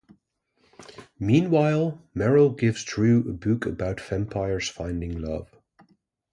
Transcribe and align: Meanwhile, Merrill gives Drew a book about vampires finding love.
Meanwhile, 1.19 2.01
Merrill 2.15 2.49
gives 2.53 2.83
Drew 2.83 3.19
a 3.29 3.33
book 3.33 3.67
about 3.67 4.01
vampires 4.01 4.67
finding 4.67 5.21
love. 5.21 5.51